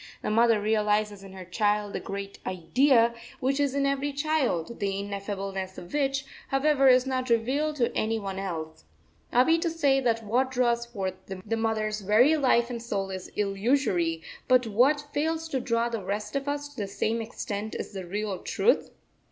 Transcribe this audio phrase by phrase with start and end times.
[0.23, 4.97] The mother realises in her child the great Idea, which is in every child, the
[4.99, 8.83] ineffableness of which, however, is not revealed to any one else.
[9.31, 13.27] Are we to say that what draws forth the mother's very life and soul is
[13.35, 17.93] illusory, but what fails to draw the rest of us to the same extent is
[17.93, 18.89] the real truth?